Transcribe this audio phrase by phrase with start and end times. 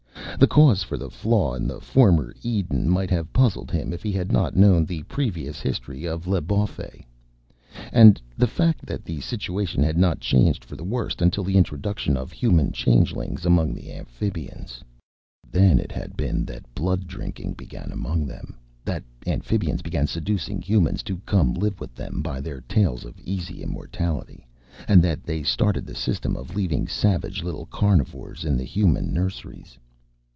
[0.39, 4.11] The cause for the flaw in the former Eden might have puzzled him if he
[4.11, 7.05] had not known the previous history of L'Bawfey
[7.93, 12.17] and the fact that the situation had not changed for the worst until the introduction
[12.17, 14.83] of Human Changelings among the Amphibians.
[15.47, 21.03] Then it had been that blood drinking began among them, that Amphibians began seducing Humans
[21.03, 24.47] to come live with them by their tales of easy immortality,
[24.87, 29.77] and that they started the system of leaving savage little carnivores in the Human nurseries.